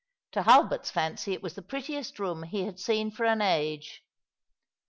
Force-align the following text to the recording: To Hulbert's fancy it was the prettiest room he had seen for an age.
To 0.31 0.41
Hulbert's 0.41 0.89
fancy 0.89 1.31
it 1.33 1.43
was 1.43 1.53
the 1.53 1.61
prettiest 1.61 2.17
room 2.17 2.41
he 2.41 2.63
had 2.65 2.79
seen 2.79 3.11
for 3.11 3.23
an 3.25 3.39
age. 3.39 4.01